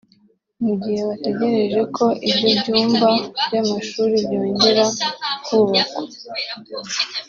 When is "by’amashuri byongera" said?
3.45-4.85